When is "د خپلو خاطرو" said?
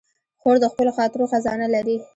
0.61-1.29